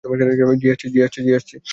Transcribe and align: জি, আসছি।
জি, 0.89 0.99
আসছি। 1.33 1.55